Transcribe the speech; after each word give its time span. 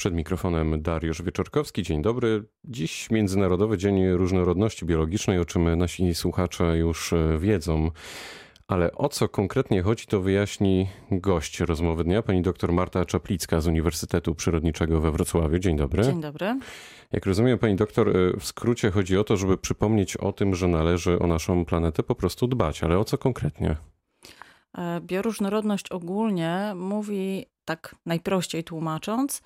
Przed 0.00 0.14
mikrofonem 0.14 0.82
Dariusz 0.82 1.22
Wieczorkowski. 1.22 1.82
Dzień 1.82 2.02
dobry. 2.02 2.44
Dziś 2.64 3.10
Międzynarodowy 3.10 3.78
Dzień 3.78 4.10
Różnorodności 4.10 4.86
Biologicznej, 4.86 5.38
o 5.38 5.44
czym 5.44 5.78
nasi 5.78 6.14
słuchacze 6.14 6.76
już 6.78 7.12
e, 7.12 7.38
wiedzą. 7.38 7.90
Ale 8.68 8.92
o 8.92 9.08
co 9.08 9.28
konkretnie 9.28 9.82
chodzi, 9.82 10.06
to 10.06 10.20
wyjaśni 10.20 10.88
gość 11.10 11.60
rozmowy 11.60 12.04
dnia, 12.04 12.22
pani 12.22 12.42
dr 12.42 12.72
Marta 12.72 13.04
Czaplicka 13.04 13.60
z 13.60 13.66
Uniwersytetu 13.66 14.34
Przyrodniczego 14.34 15.00
we 15.00 15.10
Wrocławiu. 15.10 15.58
Dzień 15.58 15.76
dobry. 15.76 16.02
Dzień 16.02 16.20
dobry. 16.20 16.58
Jak 17.12 17.26
rozumiem, 17.26 17.58
pani 17.58 17.76
doktor, 17.76 18.08
e, 18.08 18.12
w 18.38 18.44
skrócie 18.44 18.90
chodzi 18.90 19.18
o 19.18 19.24
to, 19.24 19.36
żeby 19.36 19.58
przypomnieć 19.58 20.16
o 20.16 20.32
tym, 20.32 20.54
że 20.54 20.68
należy 20.68 21.18
o 21.18 21.26
naszą 21.26 21.64
planetę 21.64 22.02
po 22.02 22.14
prostu 22.14 22.46
dbać. 22.46 22.84
Ale 22.84 22.98
o 22.98 23.04
co 23.04 23.18
konkretnie? 23.18 23.76
E, 24.78 25.00
bioróżnorodność 25.00 25.88
ogólnie 25.88 26.72
mówi, 26.76 27.46
tak 27.64 27.94
najprościej 28.06 28.64
tłumacząc, 28.64 29.42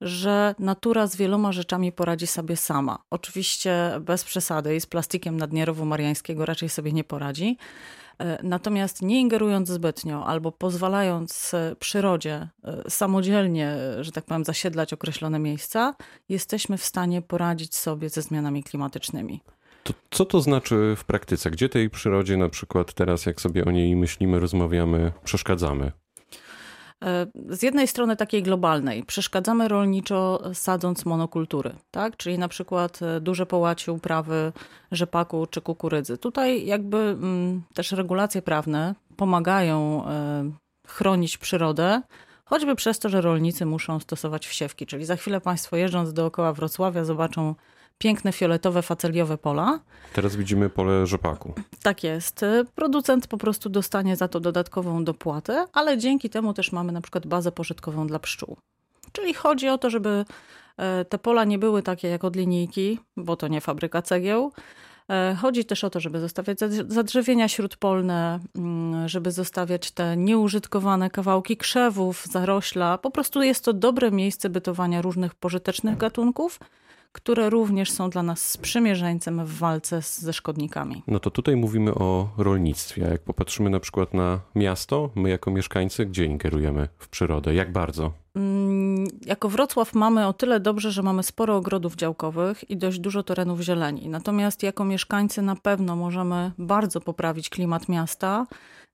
że 0.00 0.54
natura 0.58 1.06
z 1.06 1.16
wieloma 1.16 1.52
rzeczami 1.52 1.92
poradzi 1.92 2.26
sobie 2.26 2.56
sama. 2.56 2.98
Oczywiście 3.10 4.00
bez 4.00 4.24
przesady 4.24 4.76
i 4.76 4.80
z 4.80 4.86
plastikiem 4.86 5.36
na 5.36 5.46
dnie 5.46 5.64
rowu 5.64 5.84
mariańskiego 5.84 6.46
raczej 6.46 6.68
sobie 6.68 6.92
nie 6.92 7.04
poradzi. 7.04 7.56
E, 8.20 8.38
natomiast 8.42 9.02
nie 9.02 9.20
ingerując 9.20 9.68
zbytnio 9.68 10.26
albo 10.26 10.52
pozwalając 10.52 11.54
e, 11.54 11.76
przyrodzie 11.78 12.48
e, 12.64 12.90
samodzielnie, 12.90 13.76
że 14.00 14.12
tak 14.12 14.24
powiem, 14.24 14.44
zasiedlać 14.44 14.92
określone 14.92 15.38
miejsca, 15.38 15.94
jesteśmy 16.28 16.78
w 16.78 16.84
stanie 16.84 17.22
poradzić 17.22 17.76
sobie 17.76 18.08
ze 18.08 18.22
zmianami 18.22 18.62
klimatycznymi. 18.62 19.40
To 19.82 19.94
co 20.10 20.24
to 20.24 20.40
znaczy 20.40 20.94
w 20.96 21.04
praktyce? 21.04 21.50
Gdzie 21.50 21.68
tej 21.68 21.90
przyrodzie 21.90 22.36
na 22.36 22.48
przykład 22.48 22.94
teraz, 22.94 23.26
jak 23.26 23.40
sobie 23.40 23.64
o 23.64 23.70
niej 23.70 23.96
myślimy, 23.96 24.40
rozmawiamy, 24.40 25.12
przeszkadzamy? 25.24 25.92
E, 27.04 27.26
z 27.48 27.62
jednej 27.62 27.88
strony 27.88 28.16
takiej 28.16 28.42
globalnej, 28.42 29.04
przeszkadzamy 29.04 29.68
rolniczo 29.68 30.42
sadząc 30.54 31.04
monokultury, 31.04 31.74
tak? 31.90 32.16
czyli 32.16 32.38
na 32.38 32.48
przykład 32.48 33.02
e, 33.02 33.20
duże 33.20 33.46
połacie 33.46 33.92
uprawy 33.92 34.52
rzepaku 34.92 35.46
czy 35.46 35.60
kukurydzy. 35.60 36.18
Tutaj 36.18 36.66
jakby 36.66 36.96
mm, 36.96 37.62
też 37.74 37.92
regulacje 37.92 38.42
prawne 38.42 38.94
pomagają 39.16 40.04
e, 40.06 40.50
chronić 40.86 41.38
przyrodę, 41.38 42.02
choćby 42.44 42.74
przez 42.74 42.98
to, 42.98 43.08
że 43.08 43.20
rolnicy 43.20 43.66
muszą 43.66 44.00
stosować 44.00 44.46
wsiewki, 44.46 44.86
czyli 44.86 45.04
za 45.04 45.16
chwilę 45.16 45.40
Państwo 45.40 45.76
jeżdżąc 45.76 46.12
dookoła 46.12 46.52
Wrocławia 46.52 47.04
zobaczą 47.04 47.54
piękne 48.00 48.32
fioletowe 48.32 48.82
faceliowe 48.82 49.38
pola. 49.38 49.80
Teraz 50.12 50.36
widzimy 50.36 50.68
pole 50.68 51.06
rzepaku. 51.06 51.54
Tak 51.82 52.04
jest. 52.04 52.44
Producent 52.74 53.26
po 53.26 53.36
prostu 53.36 53.68
dostanie 53.68 54.16
za 54.16 54.28
to 54.28 54.40
dodatkową 54.40 55.04
dopłatę, 55.04 55.66
ale 55.72 55.98
dzięki 55.98 56.30
temu 56.30 56.54
też 56.54 56.72
mamy 56.72 56.92
na 56.92 57.00
przykład 57.00 57.26
bazę 57.26 57.52
pożytkową 57.52 58.06
dla 58.06 58.18
pszczół. 58.18 58.56
Czyli 59.12 59.34
chodzi 59.34 59.68
o 59.68 59.78
to, 59.78 59.90
żeby 59.90 60.24
e, 60.76 61.04
te 61.04 61.18
pola 61.18 61.44
nie 61.44 61.58
były 61.58 61.82
takie 61.82 62.08
jak 62.08 62.24
od 62.24 62.36
linijki, 62.36 62.98
bo 63.16 63.36
to 63.36 63.48
nie 63.48 63.60
fabryka 63.60 64.02
cegieł. 64.02 64.52
E, 65.10 65.36
chodzi 65.40 65.64
też 65.64 65.84
o 65.84 65.90
to, 65.90 66.00
żeby 66.00 66.20
zostawiać 66.20 66.58
zadrzewienia 66.88 67.48
śródpolne, 67.48 68.40
mm, 68.56 69.08
żeby 69.08 69.32
zostawiać 69.32 69.90
te 69.90 70.16
nieużytkowane 70.16 71.10
kawałki 71.10 71.56
krzewów, 71.56 72.26
zarośla. 72.26 72.98
Po 72.98 73.10
prostu 73.10 73.42
jest 73.42 73.64
to 73.64 73.72
dobre 73.72 74.10
miejsce 74.10 74.48
bytowania 74.48 75.02
różnych 75.02 75.34
pożytecznych 75.34 75.96
gatunków, 75.96 76.58
które 77.12 77.50
również 77.50 77.90
są 77.90 78.10
dla 78.10 78.22
nas 78.22 78.50
sprzymierzeńcem 78.50 79.46
w 79.46 79.58
walce 79.58 80.02
ze 80.02 80.32
szkodnikami. 80.32 81.02
No 81.06 81.20
to 81.20 81.30
tutaj 81.30 81.56
mówimy 81.56 81.94
o 81.94 82.28
rolnictwie. 82.38 83.02
Jak 83.02 83.22
popatrzymy 83.22 83.70
na 83.70 83.80
przykład 83.80 84.14
na 84.14 84.40
miasto, 84.54 85.10
my 85.14 85.30
jako 85.30 85.50
mieszkańcy, 85.50 86.06
gdzie 86.06 86.24
ingerujemy 86.24 86.88
w 86.98 87.08
przyrodę? 87.08 87.54
Jak 87.54 87.72
bardzo? 87.72 88.12
Mm, 88.34 89.06
jako 89.26 89.48
Wrocław 89.48 89.94
mamy 89.94 90.26
o 90.26 90.32
tyle 90.32 90.60
dobrze, 90.60 90.92
że 90.92 91.02
mamy 91.02 91.22
sporo 91.22 91.56
ogrodów 91.56 91.96
działkowych 91.96 92.70
i 92.70 92.76
dość 92.76 92.98
dużo 92.98 93.22
terenów 93.22 93.60
zieleni. 93.60 94.08
Natomiast 94.08 94.62
jako 94.62 94.84
mieszkańcy 94.84 95.42
na 95.42 95.56
pewno 95.56 95.96
możemy 95.96 96.52
bardzo 96.58 97.00
poprawić 97.00 97.48
klimat 97.48 97.88
miasta, 97.88 98.46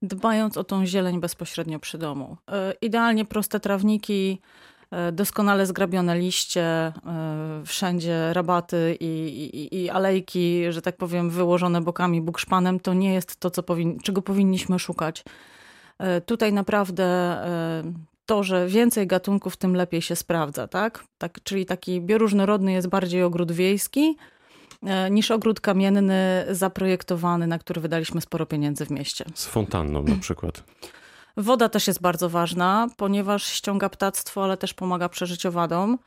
dbając 0.02 0.56
o 0.56 0.64
tą 0.64 0.86
zieleń 0.86 1.20
bezpośrednio 1.20 1.78
przy 1.78 1.98
domu. 1.98 2.36
E, 2.50 2.72
idealnie 2.80 3.24
proste 3.24 3.60
trawniki, 3.60 4.40
doskonale 5.12 5.66
zgrabione 5.66 6.18
liście, 6.18 6.62
e, 6.62 6.92
wszędzie 7.66 8.32
rabaty 8.32 8.96
i, 9.00 9.06
i, 9.06 9.84
i, 9.84 9.90
alejki, 9.90 10.72
że 10.72 10.82
tak 10.82 10.96
powiem, 10.96 11.30
wyłożone 11.30 11.80
bokami 11.80 12.20
bukszpanem, 12.20 12.80
to 12.80 12.94
nie 12.94 13.14
jest 13.14 13.36
to, 13.40 13.50
co 13.50 13.62
powin 13.62 13.98
czego 14.00 14.22
powinniśmy 14.22 14.78
szukać. 14.78 15.24
E, 15.98 16.20
tutaj 16.20 16.52
naprawdę 16.52 17.36
to, 18.26 18.42
że 18.42 18.66
więcej 18.66 19.06
gatunków, 19.06 19.56
tym 19.56 19.76
lepiej 19.76 20.02
się 20.02 20.16
sprawdza, 20.16 20.68
tak? 20.68 21.04
tak 21.18 21.42
czyli 21.42 21.66
taki 21.66 22.00
bioróżnorodny 22.00 22.72
jest 22.72 22.88
bardziej 22.88 23.22
ogród 23.22 23.52
wiejski 23.52 24.16
niż 25.10 25.30
ogród 25.30 25.60
kamienny 25.60 26.46
zaprojektowany, 26.50 27.46
na 27.46 27.58
który 27.58 27.80
wydaliśmy 27.80 28.20
sporo 28.20 28.46
pieniędzy 28.46 28.86
w 28.86 28.90
mieście. 28.90 29.24
Z 29.34 29.46
fontanną 29.46 30.02
na 30.02 30.16
przykład. 30.16 30.62
Woda 31.36 31.68
też 31.68 31.86
jest 31.86 32.00
bardzo 32.00 32.28
ważna, 32.28 32.88
ponieważ 32.96 33.44
ściąga 33.44 33.88
ptactwo, 33.88 34.44
ale 34.44 34.56
też 34.56 34.74
pomaga 34.74 35.08
przeżyciowadom. 35.08 35.98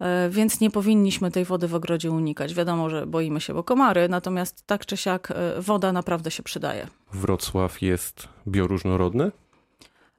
E, 0.00 0.28
więc 0.30 0.60
nie 0.60 0.70
powinniśmy 0.70 1.30
tej 1.30 1.44
wody 1.44 1.68
w 1.68 1.74
ogrodzie 1.74 2.10
unikać. 2.10 2.54
Wiadomo, 2.54 2.90
że 2.90 3.06
boimy 3.06 3.40
się, 3.40 3.54
bo 3.54 3.62
komary, 3.62 4.08
natomiast 4.08 4.66
tak 4.66 4.86
czy 4.86 4.96
siak 4.96 5.30
e, 5.30 5.62
woda 5.62 5.92
naprawdę 5.92 6.30
się 6.30 6.42
przydaje. 6.42 6.86
Wrocław 7.12 7.82
jest 7.82 8.28
bioróżnorodny? 8.48 9.32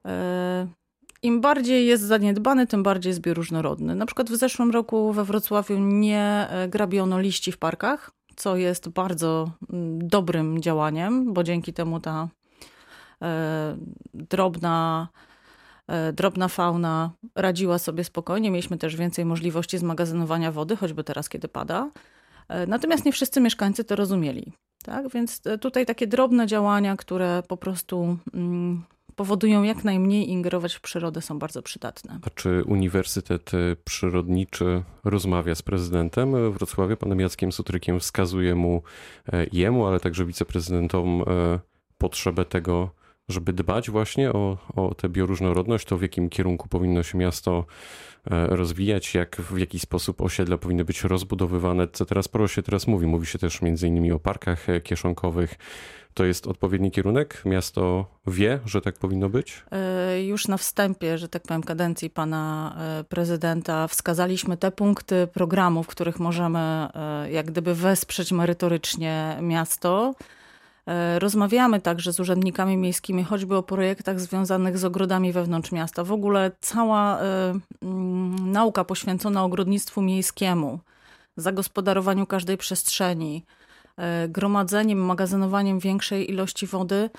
E, 0.05 0.67
Im 1.21 1.41
bardziej 1.41 1.87
jest 1.87 2.03
zaniedbany, 2.03 2.67
tym 2.67 2.83
bardziej 2.83 3.09
jest 3.09 3.21
bioróżnorodny. 3.21 3.95
Na 3.95 4.05
przykład 4.05 4.29
w 4.29 4.35
zeszłym 4.35 4.71
roku 4.71 5.13
we 5.13 5.23
Wrocławiu 5.23 5.79
nie 5.79 6.47
grabiono 6.69 7.19
liści 7.19 7.51
w 7.51 7.57
parkach, 7.57 8.11
co 8.35 8.55
jest 8.55 8.89
bardzo 8.89 9.51
mm, 9.73 10.07
dobrym 10.07 10.61
działaniem, 10.61 11.33
bo 11.33 11.43
dzięki 11.43 11.73
temu 11.73 11.99
ta 11.99 12.27
drobna, 14.13 15.07
e, 15.87 16.13
drobna 16.13 16.47
fauna 16.47 17.11
radziła 17.35 17.79
sobie 17.79 18.03
spokojnie. 18.03 18.51
Mieliśmy 18.51 18.77
też 18.77 18.95
więcej 18.95 19.25
możliwości 19.25 19.77
zmagazynowania 19.77 20.51
wody, 20.51 20.75
choćby 20.75 21.03
teraz, 21.03 21.29
kiedy 21.29 21.47
pada. 21.47 21.89
E, 22.47 22.67
natomiast 22.67 23.05
nie 23.05 23.11
wszyscy 23.11 23.41
mieszkańcy 23.41 23.83
to 23.83 23.95
rozumieli. 23.95 24.53
Tak? 24.83 25.09
Więc 25.09 25.41
tutaj 25.61 25.85
takie 25.85 26.07
drobne 26.07 26.47
działania, 26.47 26.95
które 26.95 27.43
po 27.47 27.57
prostu 27.57 28.17
mm, 28.33 28.83
powodują 29.15 29.63
jak 29.63 29.83
najmniej 29.83 30.29
ingerować 30.29 30.75
w 30.75 30.81
przyrodę, 30.81 31.21
są 31.21 31.39
bardzo 31.39 31.61
przydatne. 31.61 32.19
A 32.21 32.29
czy 32.29 32.63
Uniwersytet 32.63 33.51
Przyrodniczy 33.83 34.83
rozmawia 35.03 35.55
z 35.55 35.61
prezydentem 35.61 36.51
Wrocławia, 36.51 36.95
panem 36.95 37.19
Jackiem 37.19 37.51
Sutrykiem, 37.51 37.99
wskazuje 37.99 38.55
mu, 38.55 38.81
jemu, 39.51 39.85
ale 39.85 39.99
także 39.99 40.25
wiceprezydentom 40.25 41.23
potrzebę 41.97 42.45
tego, 42.45 42.89
żeby 43.29 43.53
dbać 43.53 43.89
właśnie 43.89 44.33
o, 44.33 44.57
o 44.75 44.95
tę 44.95 45.09
bioróżnorodność, 45.09 45.87
to 45.87 45.97
w 45.97 46.01
jakim 46.01 46.29
kierunku 46.29 46.69
powinno 46.69 47.03
się 47.03 47.17
miasto 47.17 47.65
e, 48.31 48.47
rozwijać, 48.47 49.15
jak 49.15 49.35
w 49.35 49.57
jaki 49.57 49.79
sposób 49.79 50.21
osiedla 50.21 50.57
powinny 50.57 50.85
być 50.85 51.03
rozbudowywane, 51.03 51.83
etc. 51.83 52.23
Sporo 52.23 52.47
się 52.47 52.63
teraz 52.63 52.87
mówi. 52.87 53.07
Mówi 53.07 53.25
się 53.25 53.39
też 53.39 53.61
między 53.61 53.87
innymi 53.87 54.11
o 54.11 54.19
parkach 54.19 54.69
e, 54.69 54.81
kieszonkowych. 54.81 55.55
To 56.13 56.25
jest 56.25 56.47
odpowiedni 56.47 56.91
kierunek? 56.91 57.41
Miasto 57.45 58.05
wie, 58.27 58.59
że 58.65 58.81
tak 58.81 58.95
powinno 58.95 59.29
być? 59.29 59.63
E, 59.71 60.23
już 60.23 60.47
na 60.47 60.57
wstępie, 60.57 61.17
że 61.17 61.29
tak 61.29 61.43
powiem, 61.43 61.63
kadencji 61.63 62.09
pana 62.09 62.75
prezydenta 63.09 63.87
wskazaliśmy 63.87 64.57
te 64.57 64.71
punkty 64.71 65.27
programu, 65.33 65.83
w 65.83 65.87
których 65.87 66.19
możemy 66.19 66.87
jak 67.31 67.45
gdyby 67.45 67.75
wesprzeć 67.75 68.31
merytorycznie 68.31 69.37
miasto. 69.41 70.15
E, 70.89 71.19
rozmawiamy 71.19 71.81
także 71.81 72.13
z 72.13 72.19
urzędnikami 72.19 72.77
miejskimi, 72.77 73.23
choćby 73.23 73.55
o 73.55 73.63
projektach 73.63 74.19
związanych 74.19 74.77
z 74.77 74.85
ogrodami 74.85 75.31
wewnątrz 75.31 75.71
miasta. 75.71 76.03
W 76.03 76.11
ogóle 76.11 76.51
cała 76.59 77.21
e, 77.21 77.53
mm, 77.81 78.51
nauka 78.51 78.83
poświęcona 78.83 79.43
ogrodnictwu 79.43 80.01
miejskiemu, 80.01 80.79
zagospodarowaniu 81.37 82.25
każdej 82.25 82.57
przestrzeni, 82.57 83.45
e, 83.97 84.27
gromadzeniem, 84.27 85.05
magazynowaniem 85.05 85.79
większej 85.79 86.31
ilości 86.31 86.67
wody 86.67 87.09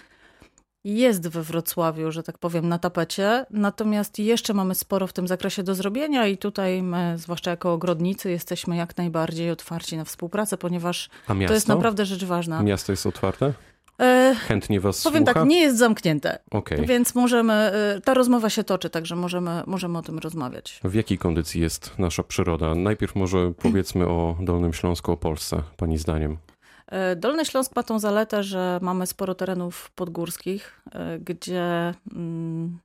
jest 0.84 1.28
we 1.28 1.42
Wrocławiu, 1.42 2.10
że 2.10 2.22
tak 2.22 2.38
powiem, 2.38 2.68
na 2.68 2.78
tapecie. 2.78 3.46
Natomiast 3.50 4.18
jeszcze 4.18 4.54
mamy 4.54 4.74
sporo 4.74 5.06
w 5.06 5.12
tym 5.12 5.28
zakresie 5.28 5.62
do 5.62 5.74
zrobienia 5.74 6.26
i 6.26 6.38
tutaj 6.38 6.82
my, 6.82 7.14
zwłaszcza 7.18 7.50
jako 7.50 7.72
ogrodnicy, 7.72 8.30
jesteśmy 8.30 8.76
jak 8.76 8.96
najbardziej 8.96 9.50
otwarci 9.50 9.96
na 9.96 10.04
współpracę, 10.04 10.56
ponieważ 10.56 11.10
to 11.46 11.54
jest 11.54 11.68
naprawdę 11.68 12.06
rzecz 12.06 12.24
ważna. 12.24 12.62
Miasto 12.62 12.92
jest 12.92 13.06
otwarte? 13.06 13.52
E, 14.00 14.34
Chętnie 14.48 14.80
was 14.80 15.02
Powiem 15.02 15.24
słucha? 15.24 15.34
tak, 15.34 15.48
nie 15.48 15.60
jest 15.60 15.78
zamknięte. 15.78 16.38
Okay. 16.50 16.86
Więc 16.86 17.14
możemy, 17.14 17.52
e, 17.52 18.00
ta 18.04 18.14
rozmowa 18.14 18.50
się 18.50 18.64
toczy, 18.64 18.90
także 18.90 19.16
możemy, 19.16 19.62
możemy 19.66 19.98
o 19.98 20.02
tym 20.02 20.18
rozmawiać. 20.18 20.80
W 20.84 20.94
jakiej 20.94 21.18
kondycji 21.18 21.60
jest 21.60 21.98
nasza 21.98 22.22
przyroda? 22.22 22.74
Najpierw 22.74 23.14
może 23.14 23.52
powiedzmy 23.62 24.06
o 24.06 24.36
Dolnym 24.40 24.72
Śląsku, 24.72 25.12
o 25.12 25.16
Polsce, 25.16 25.62
pani 25.76 25.98
zdaniem. 25.98 26.36
Dolny 27.16 27.44
Śląsk 27.44 27.76
ma 27.76 27.82
tą 27.82 27.98
zaletę, 27.98 28.42
że 28.42 28.78
mamy 28.82 29.06
sporo 29.06 29.34
terenów 29.34 29.90
podgórskich, 29.90 30.82
e, 30.92 31.18
gdzie 31.18 31.94
mm, 32.12 32.78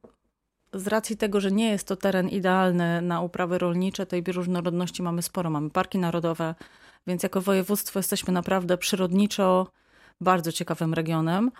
z 0.73 0.87
racji 0.87 1.17
tego, 1.17 1.41
że 1.41 1.51
nie 1.51 1.69
jest 1.69 1.87
to 1.87 1.95
teren 1.95 2.29
idealny 2.29 3.01
na 3.01 3.21
uprawy 3.21 3.57
rolnicze, 3.57 4.05
tej 4.05 4.23
bioróżnorodności 4.23 5.03
mamy 5.03 5.21
sporo. 5.21 5.49
Mamy 5.49 5.69
parki 5.69 5.97
narodowe, 5.97 6.55
więc 7.07 7.23
jako 7.23 7.41
województwo 7.41 7.99
jesteśmy 7.99 8.33
naprawdę 8.33 8.77
przyrodniczo 8.77 9.67
bardzo 10.21 10.51
ciekawym 10.51 10.93
regionem. 10.93 11.51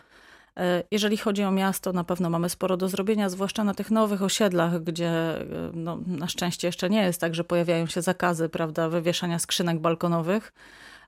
E, 0.57 0.83
jeżeli 0.92 1.18
chodzi 1.18 1.44
o 1.44 1.51
miasto, 1.51 1.94
na 1.94 2.03
pewno 2.03 2.30
mamy 2.30 2.50
sporo 2.50 2.77
do 2.77 2.89
zrobienia, 2.89 3.30
zwłaszcza 3.30 3.63
na 3.63 3.74
tych 3.74 3.92
nowych 3.92 4.21
osiedlach, 4.21 4.83
gdzie 4.83 5.09
e, 5.09 5.45
no, 5.74 6.00
na 6.07 6.27
szczęście 6.27 6.68
jeszcze 6.68 6.89
nie 6.89 7.03
jest 7.03 7.21
tak, 7.21 7.36
że 7.36 7.44
pojawiają 7.44 7.88
się 7.88 8.01
zakazy 8.01 8.50
prawda, 8.50 8.89
wywieszania 8.89 9.39
skrzynek 9.39 9.80
balkonowych. 9.80 10.53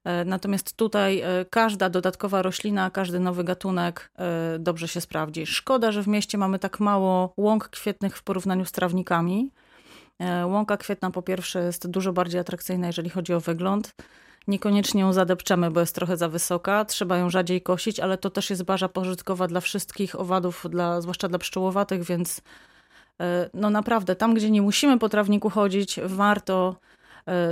E, 0.07 0.25
natomiast 0.25 0.77
tutaj 0.77 1.23
każda 1.49 1.89
dodatkowa 1.89 2.41
roślina, 2.41 2.89
każdy 2.89 3.19
nowy 3.19 3.43
gatunek 3.43 4.11
dobrze 4.59 4.87
się 4.87 5.01
sprawdzi. 5.01 5.45
Szkoda, 5.45 5.91
że 5.91 6.03
w 6.03 6.07
mieście 6.07 6.37
mamy 6.37 6.59
tak 6.59 6.79
mało 6.79 7.33
łąk 7.37 7.69
kwietnych 7.69 8.17
w 8.17 8.23
porównaniu 8.23 8.65
z 8.65 8.71
trawnikami. 8.71 9.51
Łąka 10.45 10.77
kwietna 10.77 11.11
po 11.11 11.21
pierwsze 11.21 11.63
jest 11.63 11.87
dużo 11.87 12.13
bardziej 12.13 12.39
atrakcyjna, 12.41 12.87
jeżeli 12.87 13.09
chodzi 13.09 13.33
o 13.33 13.39
wygląd 13.39 13.93
niekoniecznie 14.47 15.01
ją 15.01 15.13
zadepczemy, 15.13 15.71
bo 15.71 15.79
jest 15.79 15.95
trochę 15.95 16.17
za 16.17 16.29
wysoka. 16.29 16.85
Trzeba 16.85 17.17
ją 17.17 17.29
rzadziej 17.29 17.61
kosić, 17.61 17.99
ale 17.99 18.17
to 18.17 18.29
też 18.29 18.49
jest 18.49 18.63
barza 18.63 18.89
pożytkowa 18.89 19.47
dla 19.47 19.61
wszystkich 19.61 20.19
owadów, 20.19 20.65
dla, 20.69 21.01
zwłaszcza 21.01 21.27
dla 21.27 21.39
pszczołowatych, 21.39 22.03
więc 22.03 22.41
e, 23.21 23.49
no 23.53 23.69
naprawdę, 23.69 24.15
tam 24.15 24.33
gdzie 24.33 24.51
nie 24.51 24.61
musimy 24.61 24.99
po 24.99 25.09
trawniku 25.09 25.49
chodzić, 25.49 25.99
warto 26.03 26.75
e, 26.75 26.96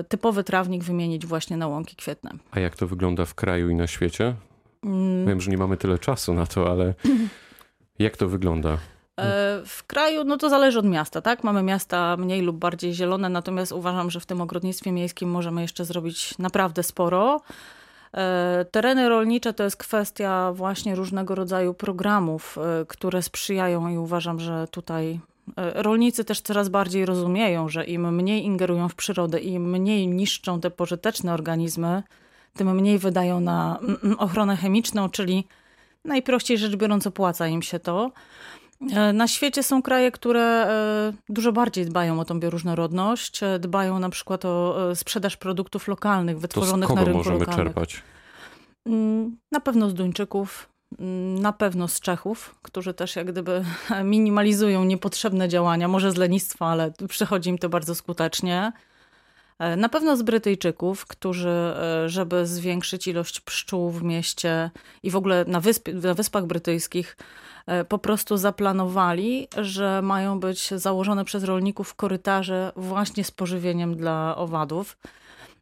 typowy 0.10 0.44
trawnik 0.44 0.84
wymienić 0.84 1.26
właśnie 1.26 1.58
na 1.58 1.68
łąki 1.68 1.96
kwietne. 1.96 2.32
A 2.52 2.60
jak 2.60 2.76
to 2.76 2.88
wygląda 2.88 3.26
w 3.26 3.34
kraju 3.34 3.70
i 3.70 3.76
na 3.76 3.88
świecie? 3.88 4.36
Mm. 4.84 5.28
Wiem, 5.28 5.42
że 5.42 5.52
nie 5.52 5.58
mamy 5.58 5.78
tyle 5.78 6.00
czasu 6.00 6.34
na 6.34 6.46
to, 6.46 6.72
ale 6.72 6.94
jak 8.00 8.18
to 8.18 8.28
wygląda? 8.28 8.78
E, 9.20 9.62
w 9.66 9.84
kraju, 9.88 10.24
no 10.24 10.38
to 10.38 10.50
zależy 10.50 10.80
od 10.80 10.86
miasta, 10.86 11.22
tak? 11.22 11.44
Mamy 11.44 11.64
miasta 11.64 12.18
mniej 12.18 12.42
lub 12.42 12.58
bardziej 12.58 12.94
zielone, 12.94 13.30
natomiast 13.30 13.72
uważam, 13.72 14.12
że 14.12 14.20
w 14.20 14.26
tym 14.26 14.42
ogrodnictwie 14.42 14.92
miejskim 14.92 15.30
możemy 15.30 15.62
jeszcze 15.62 15.86
zrobić 15.86 16.38
naprawdę 16.38 16.84
sporo. 16.84 17.42
E, 18.14 18.66
tereny 18.72 19.10
rolnicze 19.10 19.54
to 19.54 19.64
jest 19.64 19.78
kwestia 19.78 20.52
właśnie 20.54 20.96
różnego 20.96 21.36
rodzaju 21.36 21.74
programów, 21.74 22.58
e, 22.58 22.86
które 22.86 23.22
sprzyjają 23.22 23.88
i 23.88 23.98
uważam, 23.98 24.40
że 24.40 24.68
tutaj 24.72 25.20
rolnicy 25.58 26.26
też 26.26 26.42
coraz 26.42 26.70
bardziej 26.70 27.06
rozumieją, 27.06 27.70
że 27.70 27.86
im 27.86 28.16
mniej 28.16 28.46
ingerują 28.46 28.90
w 28.90 28.96
przyrodę, 28.96 29.40
im 29.40 29.70
mniej 29.70 30.08
niszczą 30.08 30.62
te 30.62 30.72
pożyteczne 30.72 31.34
organizmy, 31.34 32.04
tym 32.56 32.76
mniej 32.76 33.00
wydają 33.00 33.40
na 33.40 33.80
mm, 33.82 33.98
mm, 34.04 34.20
ochronę 34.20 34.56
chemiczną, 34.56 35.10
czyli 35.10 35.48
najprościej 36.06 36.58
rzecz 36.58 36.76
biorąc 36.76 37.08
opłaca 37.08 37.48
im 37.48 37.62
się 37.62 37.80
to. 37.80 38.12
E, 38.92 39.14
na 39.14 39.28
świecie 39.28 39.64
są 39.64 39.82
kraje, 39.82 40.12
które 40.12 40.42
e, 40.42 41.14
dużo 41.30 41.52
bardziej 41.52 41.86
dbają 41.86 42.20
o 42.20 42.26
tą 42.26 42.40
bioróżnorodność, 42.40 43.44
e, 43.44 43.60
dbają 43.60 44.00
na 44.00 44.10
przykład 44.10 44.46
o 44.46 44.76
sprzedaż 44.96 45.38
produktów 45.38 45.88
lokalnych, 45.88 46.40
wytworzonych 46.40 46.90
na 46.90 47.04
rynku 47.04 47.18
możemy 47.18 47.40
lokalnym. 47.40 47.66
czerpać? 47.66 48.04
Mm, 48.86 49.38
na 49.52 49.60
pewno 49.60 49.90
z 49.90 49.94
Duńczyków, 49.94 50.70
na 51.40 51.54
pewno 51.54 51.88
z 51.88 52.00
Czechów, 52.00 52.56
którzy 52.62 52.94
też 52.94 53.16
jak 53.16 53.32
gdyby 53.32 53.66
minimalizują 54.04 54.84
niepotrzebne 54.84 55.50
działania, 55.50 55.88
może 55.88 56.12
z 56.12 56.16
lenistwa, 56.16 56.66
ale 56.66 56.92
przychodzi 57.10 57.50
im 57.50 57.58
to 57.58 57.70
bardzo 57.70 57.96
skutecznie. 57.96 58.72
Na 59.78 59.90
pewno 59.90 60.18
z 60.18 60.22
Brytyjczyków, 60.22 61.06
którzy, 61.06 61.74
żeby 62.06 62.48
zwiększyć 62.48 63.08
ilość 63.08 63.40
pszczół 63.40 63.92
w 63.92 64.04
mieście 64.04 64.72
i 65.04 65.12
w 65.12 65.16
ogóle 65.16 65.46
na, 65.48 65.60
wyspie, 65.60 65.94
na 65.94 66.14
Wyspach 66.14 66.46
Brytyjskich, 66.46 67.18
E, 67.66 67.86
po 67.86 68.00
prostu 68.00 68.38
zaplanowali, 68.38 69.48
że 69.58 70.02
mają 70.02 70.40
być 70.40 70.70
założone 70.70 71.26
przez 71.26 71.44
rolników 71.44 71.96
korytarze 71.96 72.72
właśnie 72.76 73.24
z 73.24 73.32
pożywieniem 73.32 73.96
dla 73.96 74.36
owadów. 74.38 74.98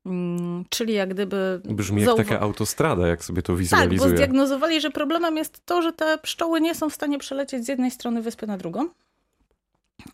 Mm, 0.05 0.65
czyli 0.69 0.93
jak 0.93 1.13
gdyby. 1.13 1.61
Brzmi 1.65 2.01
jak 2.01 2.15
taka 2.15 2.39
autostrada, 2.39 3.07
jak 3.07 3.23
sobie 3.23 3.41
to 3.41 3.55
wizualizuję. 3.55 3.99
Tak, 3.99 4.09
bo 4.09 4.15
zdiagnozowali, 4.15 4.81
że 4.81 4.91
problemem 4.91 5.37
jest 5.37 5.65
to, 5.65 5.81
że 5.81 5.93
te 5.93 6.17
pszczoły 6.17 6.61
nie 6.61 6.75
są 6.75 6.89
w 6.89 6.93
stanie 6.93 7.19
przelecieć 7.19 7.65
z 7.65 7.67
jednej 7.67 7.91
strony 7.91 8.21
wyspy 8.21 8.47
na 8.47 8.57
drugą. 8.57 8.89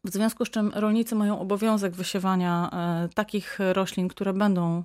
W 0.04 0.10
związku 0.10 0.46
z 0.46 0.50
czym 0.50 0.72
rolnicy 0.76 1.16
mają 1.16 1.40
obowiązek 1.40 1.96
wysiewania 1.96 2.70
e, 2.74 3.10
takich 3.14 3.60
roślin, 3.74 4.08
które 4.08 4.34
będą 4.34 4.84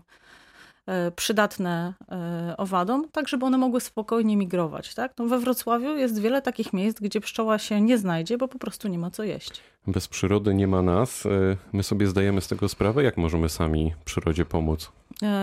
przydatne 1.17 1.95
e, 2.11 2.55
owadom, 2.57 3.09
tak 3.13 3.29
żeby 3.29 3.47
one 3.47 3.59
mogły 3.59 3.81
spokojnie 3.81 4.37
migrować. 4.37 4.95
Tak? 4.95 5.13
No 5.19 5.27
we 5.27 5.39
Wrocławiu 5.39 5.97
jest 5.97 6.21
wiele 6.21 6.43
takich 6.43 6.73
miejsc, 6.73 7.01
gdzie 7.01 7.21
pszczoła 7.21 7.59
się 7.59 7.81
nie 7.81 7.99
znajdzie, 7.99 8.39
bo 8.39 8.49
po 8.49 8.59
prostu 8.59 8.89
nie 8.89 8.99
ma 8.99 9.11
co 9.11 9.23
jeść. 9.23 9.61
Bez 9.87 10.09
przyrody 10.09 10.55
nie 10.55 10.67
ma 10.67 10.83
nas. 10.83 11.27
E, 11.27 11.31
my 11.73 11.83
sobie 11.83 12.07
zdajemy 12.07 12.41
z 12.41 12.49
tego 12.49 12.69
sprawę, 12.69 13.03
jak 13.03 13.17
możemy 13.17 13.49
sami 13.49 13.95
przyrodzie 14.05 14.45
pomóc. 14.45 14.93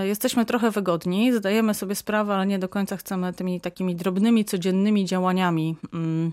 Jesteśmy 0.04 0.46
trochę 0.46 0.72
wygodni, 0.72 1.34
zdajemy 1.34 1.74
sobie 1.74 1.96
sprawę, 1.96 2.36
ale 2.36 2.48
nie 2.48 2.60
do 2.60 2.70
końca 2.70 2.98
chcemy 2.98 3.34
tymi 3.34 3.62
takimi 3.62 3.96
drobnymi, 3.96 4.46
codziennymi 4.46 5.06
działaniami 5.06 5.76
mm, 5.94 6.32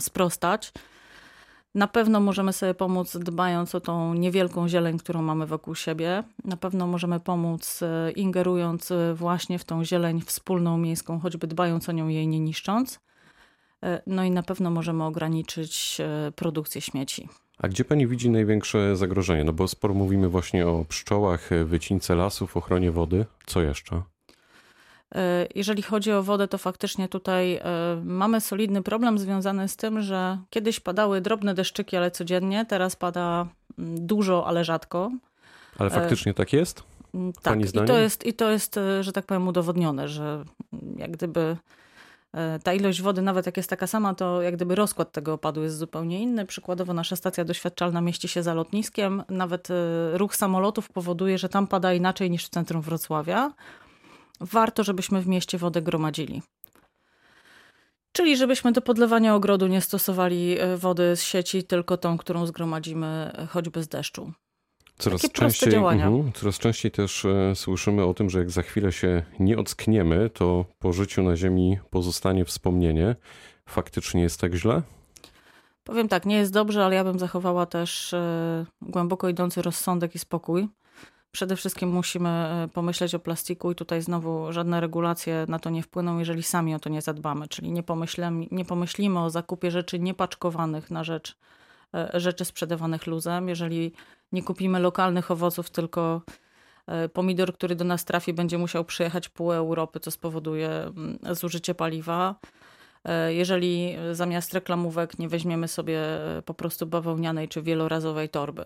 sprostać. 0.00 0.72
Na 1.76 1.86
pewno 1.86 2.20
możemy 2.20 2.52
sobie 2.52 2.74
pomóc 2.74 3.16
dbając 3.16 3.74
o 3.74 3.80
tą 3.80 4.14
niewielką 4.14 4.68
zieleń, 4.68 4.98
którą 4.98 5.22
mamy 5.22 5.46
wokół 5.46 5.74
siebie. 5.74 6.22
Na 6.44 6.56
pewno 6.56 6.86
możemy 6.86 7.20
pomóc 7.20 7.82
e, 7.82 8.10
ingerując 8.10 8.90
e, 8.90 9.14
właśnie 9.14 9.58
w 9.58 9.64
tą 9.64 9.84
zieleń 9.84 10.20
wspólną 10.20 10.78
miejską, 10.78 11.20
choćby 11.20 11.46
dbając 11.46 11.88
o 11.88 11.92
nią 11.92 12.08
jej 12.08 12.28
nie 12.28 12.40
niszcząc. 12.40 13.00
E, 13.82 14.02
no 14.06 14.24
i 14.24 14.30
na 14.30 14.42
pewno 14.42 14.70
możemy 14.70 15.04
ograniczyć 15.04 16.00
produkcję 16.36 16.80
śmieci. 16.80 17.28
A 17.58 17.68
gdzie 17.68 17.84
pani 17.84 18.06
widzi 18.06 18.30
największe 18.30 18.96
zagrożenie? 18.96 19.44
No 19.44 19.52
bo 19.52 19.68
sporo 19.68 19.94
mówimy 19.94 20.28
właśnie 20.28 20.66
o 20.66 20.84
pszczołach, 20.84 21.50
wycince 21.64 22.14
lasów, 22.14 22.56
ochronie 22.56 22.90
wody. 22.90 23.26
Co 23.46 23.62
jeszcze? 23.62 24.02
E, 25.14 25.46
jeżeli 25.54 25.82
chodzi 25.82 26.12
o 26.12 26.22
wodę, 26.22 26.48
to 26.48 26.58
faktycznie 26.58 27.08
tutaj 27.08 27.54
e, 27.54 27.62
mamy 28.04 28.40
solidny 28.40 28.82
problem 28.82 29.18
związany 29.18 29.68
z 29.68 29.76
tym, 29.76 30.02
że 30.02 30.38
kiedyś 30.50 30.80
padały 30.80 31.20
drobne 31.20 31.54
deszczyki, 31.54 31.96
ale 31.96 32.10
codziennie, 32.10 32.66
teraz 32.66 32.96
pada 32.96 33.46
mm, 33.78 34.06
dużo, 34.06 34.46
ale 34.46 34.64
rzadko. 34.64 35.10
Ale 35.78 35.90
faktycznie 35.90 36.34
tak 36.34 36.52
jest? 36.52 36.82
Mm, 37.14 37.32
tak, 37.42 37.74
i 37.74 37.86
to 37.86 37.98
jest, 37.98 38.26
i 38.26 38.32
to 38.34 38.50
jest, 38.50 38.76
e, 38.76 39.02
że 39.04 39.12
tak 39.12 39.26
powiem, 39.26 39.48
udowodnione, 39.48 40.08
że 40.08 40.44
jak 40.96 41.10
gdyby 41.10 41.56
ta 42.62 42.72
ilość 42.72 43.02
wody, 43.02 43.22
nawet 43.22 43.46
jak 43.46 43.56
jest 43.56 43.70
taka 43.70 43.86
sama, 43.86 44.14
to 44.14 44.42
jak 44.42 44.56
gdyby 44.56 44.74
rozkład 44.74 45.12
tego 45.12 45.32
opadu 45.32 45.62
jest 45.62 45.78
zupełnie 45.78 46.22
inny. 46.22 46.46
Przykładowo 46.46 46.94
nasza 46.94 47.16
stacja 47.16 47.44
doświadczalna 47.44 48.00
mieści 48.00 48.28
się 48.28 48.42
za 48.42 48.54
lotniskiem. 48.54 49.22
Nawet 49.28 49.68
ruch 50.12 50.36
samolotów 50.36 50.88
powoduje, 50.88 51.38
że 51.38 51.48
tam 51.48 51.66
pada 51.66 51.94
inaczej 51.94 52.30
niż 52.30 52.46
w 52.46 52.48
centrum 52.48 52.82
Wrocławia 52.82 53.52
warto, 54.40 54.84
żebyśmy 54.84 55.22
w 55.22 55.26
mieście 55.26 55.58
wodę 55.58 55.82
gromadzili. 55.82 56.42
Czyli 58.16 58.36
żebyśmy 58.36 58.72
do 58.72 58.82
podlewania 58.82 59.34
ogrodu 59.34 59.66
nie 59.66 59.80
stosowali 59.80 60.58
e, 60.58 60.76
wody 60.76 61.16
z 61.16 61.22
sieci, 61.22 61.64
tylko 61.64 61.96
tą, 61.96 62.18
którą 62.18 62.46
zgromadzimy 62.46 63.06
e, 63.34 63.46
choćby 63.46 63.82
z 63.82 63.88
deszczu. 63.88 64.32
Coraz 64.98 65.22
Takie 65.22 65.34
częściej, 65.34 65.72
działania. 65.72 66.10
Uh, 66.10 66.34
coraz 66.34 66.58
częściej 66.58 66.90
też 66.90 67.24
e, 67.24 67.54
słyszymy 67.54 68.04
o 68.04 68.14
tym, 68.14 68.30
że 68.30 68.38
jak 68.38 68.50
za 68.50 68.62
chwilę 68.62 68.92
się 68.92 69.22
nie 69.40 69.58
ockniemy, 69.58 70.30
to 70.30 70.64
po 70.78 70.92
życiu 70.92 71.22
na 71.22 71.36
Ziemi 71.36 71.78
pozostanie 71.90 72.44
wspomnienie. 72.44 73.16
Faktycznie 73.68 74.22
jest 74.22 74.40
tak 74.40 74.54
źle? 74.54 74.82
Powiem 75.84 76.08
tak, 76.08 76.26
nie 76.26 76.36
jest 76.36 76.52
dobrze, 76.52 76.84
ale 76.84 76.94
ja 76.94 77.04
bym 77.04 77.18
zachowała 77.18 77.66
też 77.66 78.14
głęboko 78.82 79.28
idący 79.28 79.62
rozsądek 79.62 80.14
i 80.14 80.18
spokój. 80.18 80.68
Przede 81.32 81.56
wszystkim 81.56 81.88
musimy 81.88 82.28
e, 82.28 82.68
pomyśleć 82.72 83.14
o 83.14 83.18
plastiku 83.18 83.70
i 83.70 83.74
tutaj 83.74 84.02
znowu 84.02 84.52
żadne 84.52 84.80
regulacje 84.80 85.44
na 85.48 85.58
to 85.58 85.70
nie 85.70 85.82
wpłyną, 85.82 86.18
jeżeli 86.18 86.42
sami 86.42 86.74
o 86.74 86.78
to 86.78 86.88
nie 86.88 87.02
zadbamy, 87.02 87.48
czyli 87.48 87.72
nie 87.72 87.82
pomyślimy, 87.82 88.46
nie 88.50 88.64
pomyślimy 88.64 89.20
o 89.20 89.30
zakupie 89.30 89.70
rzeczy 89.70 89.98
niepaczkowanych 89.98 90.90
na 90.90 91.04
rzecz 91.04 91.36
e, 91.94 92.20
rzeczy 92.20 92.44
sprzedawanych 92.44 93.06
luzem, 93.06 93.48
jeżeli 93.48 93.92
nie 94.32 94.42
kupimy 94.42 94.80
lokalnych 94.80 95.30
owoców, 95.30 95.70
tylko 95.70 96.22
e, 96.86 97.08
pomidor, 97.08 97.54
który 97.54 97.76
do 97.76 97.84
nas 97.84 98.04
trafi, 98.04 98.32
będzie 98.32 98.58
musiał 98.58 98.84
przyjechać 98.84 99.28
pół 99.28 99.52
Europy, 99.52 100.00
co 100.00 100.10
spowoduje 100.10 100.68
mm, 100.68 101.18
zużycie 101.30 101.74
paliwa. 101.74 102.34
Jeżeli 103.28 103.96
zamiast 104.12 104.54
reklamówek 104.54 105.18
nie 105.18 105.28
weźmiemy 105.28 105.68
sobie 105.68 106.00
po 106.44 106.54
prostu 106.54 106.86
bawełnianej 106.86 107.48
czy 107.48 107.62
wielorazowej 107.62 108.28
torby. 108.28 108.64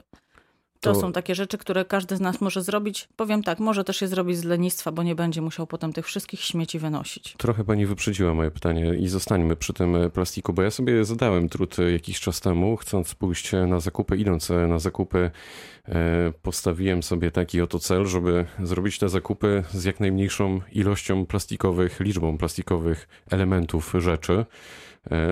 To, 0.80 0.92
to, 0.92 1.00
są 1.00 1.12
takie 1.12 1.34
rzeczy, 1.34 1.58
które 1.58 1.84
każdy 1.84 2.16
z 2.16 2.20
nas 2.20 2.40
może 2.40 2.62
zrobić. 2.62 3.08
Powiem 3.16 3.42
tak, 3.42 3.58
może 3.58 3.84
też 3.84 4.02
je 4.02 4.08
zrobić 4.08 4.36
z 4.36 4.44
lenistwa, 4.44 4.92
bo 4.92 5.02
nie 5.02 5.14
będzie 5.14 5.42
musiał 5.42 5.66
potem 5.66 5.92
tych 5.92 6.06
wszystkich 6.06 6.40
śmieci 6.40 6.78
wynosić. 6.78 7.34
Trochę 7.38 7.64
pani 7.64 7.86
wyprzedziła 7.86 8.34
moje 8.34 8.50
pytanie 8.50 8.94
i 8.94 9.08
zostańmy 9.08 9.56
przy 9.56 9.72
tym 9.72 9.96
e, 9.96 10.10
plastiku, 10.10 10.52
bo 10.52 10.62
ja 10.62 10.70
sobie 10.70 11.04
zadałem 11.04 11.48
trud 11.48 11.78
e, 11.78 11.92
jakiś 11.92 12.20
czas 12.20 12.40
temu, 12.40 12.76
chcąc 12.76 13.14
pójść 13.14 13.54
e, 13.54 13.66
na 13.66 13.80
zakupy, 13.80 14.16
idąc 14.16 14.50
na 14.68 14.78
zakupy, 14.78 15.30
postawiłem 16.42 17.02
sobie 17.02 17.30
taki 17.30 17.60
oto 17.60 17.78
cel, 17.78 18.06
żeby 18.06 18.46
zrobić 18.62 18.98
te 18.98 19.08
zakupy 19.08 19.64
z 19.72 19.84
jak 19.84 20.00
najmniejszą 20.00 20.60
ilością 20.72 21.26
plastikowych, 21.26 22.00
liczbą 22.00 22.38
plastikowych 22.38 23.08
elementów 23.30 23.94
rzeczy. 23.98 24.44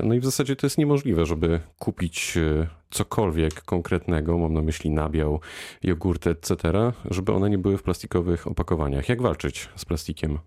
No 0.03 0.15
i 0.15 0.21
w 0.21 0.25
zasadzie 0.25 0.57
to 0.57 0.67
jest 0.67 0.79
niemożliwe, 0.79 1.27
żeby 1.27 1.61
kupić 1.79 2.39
cokolwiek 2.91 3.63
konkretnego, 3.63 4.39
mam 4.39 4.55
na 4.55 4.63
myśli 4.63 4.91
nabiał, 4.91 5.41
jogurty, 5.83 6.31
etc., 6.31 6.57
żeby 7.11 7.33
one 7.33 7.51
nie 7.51 7.59
były 7.59 7.79
w 7.79 7.83
plastikowych 7.83 8.47
opakowaniach. 8.47 9.09
Jak 9.09 9.23
walczyć 9.23 9.69
z 9.77 9.85
plastikiem? 9.85 10.39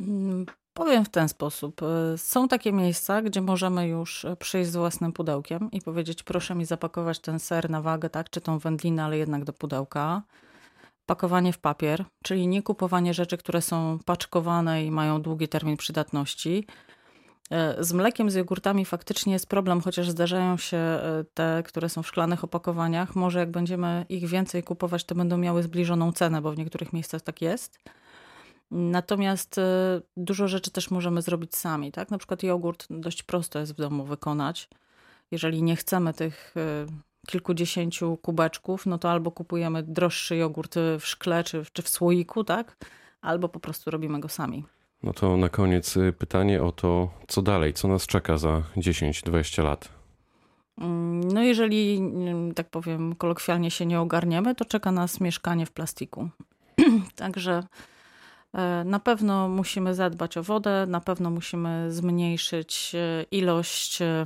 Mm, 0.00 0.46
powiem 0.74 1.04
w 1.04 1.08
ten 1.08 1.28
sposób. 1.28 1.80
Są 2.16 2.48
takie 2.48 2.72
miejsca, 2.72 3.22
gdzie 3.22 3.40
możemy 3.40 3.88
już 3.88 4.26
przyjść 4.38 4.70
z 4.70 4.76
własnym 4.76 5.12
pudełkiem 5.12 5.70
i 5.70 5.80
powiedzieć: 5.80 6.22
Proszę 6.22 6.54
mi 6.54 6.64
zapakować 6.64 7.18
ten 7.18 7.38
ser 7.38 7.70
na 7.70 7.82
wagę, 7.82 8.10
tak, 8.10 8.30
czy 8.30 8.40
tą 8.40 8.58
wędlinę, 8.58 9.04
ale 9.04 9.18
jednak 9.18 9.44
do 9.44 9.52
pudełka 9.52 10.22
pakowanie 11.06 11.52
w 11.52 11.58
papier, 11.58 12.04
czyli 12.24 12.46
nie 12.46 12.62
kupowanie 12.62 13.14
rzeczy, 13.14 13.36
które 13.36 13.62
są 13.62 13.98
paczkowane 14.04 14.84
i 14.84 14.90
mają 14.90 15.22
długi 15.22 15.48
termin 15.48 15.76
przydatności. 15.76 16.66
E, 17.50 17.84
z 17.84 17.92
mlekiem, 17.92 18.30
z 18.30 18.34
jogurtami 18.34 18.84
faktycznie 18.84 19.32
jest 19.32 19.46
problem, 19.46 19.80
chociaż 19.80 20.10
zdarzają 20.10 20.56
się 20.56 20.76
e, 20.76 21.24
te, 21.34 21.62
które 21.66 21.88
są 21.88 22.02
w 22.02 22.06
szklanych 22.06 22.44
opakowaniach. 22.44 23.16
Może 23.16 23.38
jak 23.38 23.50
będziemy 23.50 24.06
ich 24.08 24.26
więcej 24.26 24.62
kupować, 24.62 25.04
to 25.04 25.14
będą 25.14 25.36
miały 25.38 25.62
zbliżoną 25.62 26.12
cenę, 26.12 26.42
bo 26.42 26.52
w 26.52 26.58
niektórych 26.58 26.92
miejscach 26.92 27.22
tak 27.22 27.42
jest. 27.42 27.78
Natomiast 28.70 29.58
e, 29.58 30.00
dużo 30.16 30.48
rzeczy 30.48 30.70
też 30.70 30.90
możemy 30.90 31.22
zrobić 31.22 31.56
sami. 31.56 31.92
Tak? 31.92 32.10
Na 32.10 32.18
przykład 32.18 32.42
jogurt 32.42 32.86
dość 32.90 33.22
prosto 33.22 33.58
jest 33.58 33.72
w 33.72 33.76
domu 33.76 34.04
wykonać. 34.04 34.68
Jeżeli 35.30 35.62
nie 35.62 35.76
chcemy 35.76 36.14
tych 36.14 36.54
kilkudziesięciu 37.26 38.16
kubeczków, 38.16 38.86
no 38.86 38.98
to 38.98 39.10
albo 39.10 39.30
kupujemy 39.30 39.82
droższy 39.82 40.36
jogurt 40.36 40.74
w 41.00 41.06
szkle 41.06 41.44
czy, 41.44 41.62
czy 41.72 41.82
w 41.82 41.88
słoiku, 41.88 42.44
tak? 42.44 42.76
Albo 43.20 43.48
po 43.48 43.60
prostu 43.60 43.90
robimy 43.90 44.20
go 44.20 44.28
sami. 44.28 44.64
No 45.02 45.12
to 45.12 45.36
na 45.36 45.48
koniec 45.48 45.96
y, 45.96 46.12
pytanie 46.12 46.62
o 46.62 46.72
to, 46.72 47.10
co 47.28 47.42
dalej, 47.42 47.72
co 47.72 47.88
nas 47.88 48.06
czeka 48.06 48.38
za 48.38 48.62
10-20 48.76 49.64
lat? 49.64 49.88
Mm, 50.78 51.32
no 51.32 51.42
jeżeli, 51.42 51.96
mm, 51.98 52.54
tak 52.54 52.70
powiem, 52.70 53.14
kolokwialnie 53.14 53.70
się 53.70 53.86
nie 53.86 54.00
ogarniemy, 54.00 54.54
to 54.54 54.64
czeka 54.64 54.92
nas 54.92 55.20
mieszkanie 55.20 55.66
w 55.66 55.72
plastiku. 55.72 56.28
Także 57.16 57.62
e, 58.52 58.84
na 58.84 59.00
pewno 59.00 59.48
musimy 59.48 59.94
zadbać 59.94 60.36
o 60.36 60.42
wodę, 60.42 60.86
na 60.88 61.00
pewno 61.00 61.30
musimy 61.30 61.92
zmniejszyć 61.92 62.92
e, 62.94 63.24
ilość 63.30 64.02
e, 64.02 64.24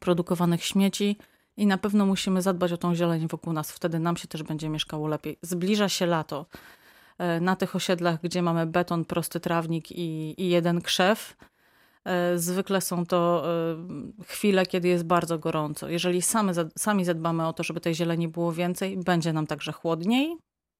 produkowanych 0.00 0.64
śmieci. 0.64 1.16
I 1.56 1.66
na 1.66 1.78
pewno 1.78 2.06
musimy 2.06 2.42
zadbać 2.42 2.72
o 2.72 2.76
tą 2.76 2.94
zieleń 2.94 3.28
wokół 3.28 3.52
nas, 3.52 3.72
wtedy 3.72 3.98
nam 3.98 4.16
się 4.16 4.28
też 4.28 4.42
będzie 4.42 4.68
mieszkało 4.68 5.08
lepiej. 5.08 5.38
Zbliża 5.42 5.88
się 5.88 6.06
lato. 6.06 6.46
E, 7.20 7.40
na 7.40 7.56
tych 7.56 7.76
osiedlach, 7.76 8.20
gdzie 8.22 8.42
mamy 8.42 8.66
beton, 8.66 9.04
prosty 9.04 9.40
trawnik 9.40 9.92
i, 9.92 10.34
i 10.42 10.48
jeden 10.48 10.80
krzew, 10.80 11.36
e, 12.04 12.38
zwykle 12.38 12.80
są 12.80 13.06
to 13.06 13.42
e, 14.20 14.24
chwile, 14.24 14.66
kiedy 14.66 14.88
jest 14.88 15.04
bardzo 15.04 15.38
gorąco. 15.38 15.88
Jeżeli 15.88 16.22
sami, 16.22 16.52
sami 16.78 17.04
zadbamy 17.04 17.46
o 17.46 17.52
to, 17.52 17.62
żeby 17.62 17.80
tej 17.80 17.94
zieleni 17.94 18.28
było 18.28 18.52
więcej, 18.52 18.96
będzie 18.96 19.32
nam 19.32 19.46
także 19.46 19.72
chłodniej, 19.72 20.36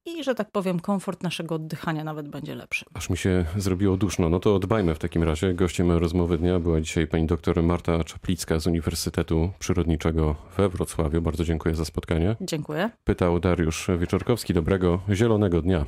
i, 0.07 0.25
że 0.25 0.35
tak 0.35 0.51
powiem, 0.51 0.81
komfort 0.81 1.23
naszego 1.23 1.55
oddychania 1.55 2.05
nawet 2.05 2.29
będzie 2.29 2.55
lepszy. 2.55 2.85
Aż 2.95 3.11
mi 3.11 3.17
się 3.17 3.45
zrobiło 3.57 3.97
duszno. 3.97 4.29
No 4.29 4.41
to 4.41 4.59
dbajmy 4.59 4.95
w 4.95 4.99
takim 4.99 5.23
razie. 5.23 5.55
Gościem 5.55 5.91
rozmowy 5.93 6.39
dnia 6.39 6.59
była 6.61 6.81
dzisiaj 6.81 7.07
pani 7.07 7.27
doktor 7.27 7.63
Marta 7.63 8.05
Czaplicka 8.05 8.59
z 8.59 8.67
Uniwersytetu 8.67 9.51
Przyrodniczego 9.59 10.37
we 10.57 10.69
Wrocławiu. 10.69 11.23
Bardzo 11.23 11.45
dziękuję 11.45 11.75
za 11.75 11.85
spotkanie. 11.85 12.37
Dziękuję. 12.41 12.91
Pytał 13.05 13.41
Dariusz 13.41 13.91
Wieczorkowski. 13.99 14.55
Dobrego 14.55 15.01
zielonego 15.13 15.63
dnia. 15.63 15.85